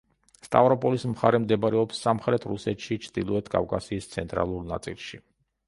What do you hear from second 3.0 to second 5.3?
ჩრდილოეთ კავკასიის ცენტრალურ ნაწილში.